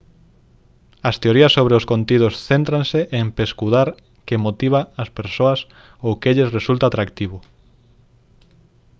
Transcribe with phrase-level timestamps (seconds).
[1.09, 3.87] as teorías sobre os contidos céntranse en pescudar
[4.27, 5.59] que motiva ás persoas
[6.05, 7.37] ou que lles resulta atractivo